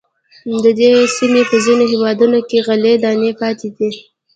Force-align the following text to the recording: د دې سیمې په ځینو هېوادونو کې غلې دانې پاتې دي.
د 0.63 0.65
دې 0.79 0.89
سیمې 1.17 1.43
په 1.49 1.55
ځینو 1.65 1.83
هېوادونو 1.91 2.39
کې 2.49 2.57
غلې 2.67 2.93
دانې 3.03 3.31
پاتې 3.41 3.67
دي. 3.77 3.89